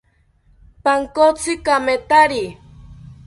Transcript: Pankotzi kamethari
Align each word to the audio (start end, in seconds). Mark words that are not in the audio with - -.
Pankotzi 0.83 1.53
kamethari 1.65 2.43